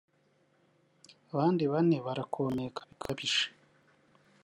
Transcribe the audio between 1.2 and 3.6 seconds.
abandi bane barakomeka bikabije